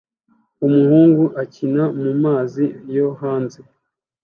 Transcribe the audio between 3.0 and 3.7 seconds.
hanze